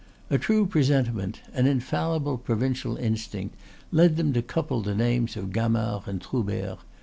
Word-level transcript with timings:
A 0.31 0.39
true 0.39 0.65
presentiment, 0.65 1.41
an 1.53 1.67
infallible 1.67 2.39
provincial 2.39 2.97
instinct, 2.97 3.55
led 3.91 4.17
them 4.17 4.33
to 4.33 4.41
couple 4.41 4.81
the 4.81 4.95
names 4.95 5.37
of 5.37 5.51
Gamard 5.53 6.07
and 6.07 6.19
Troubert. 6.19 6.79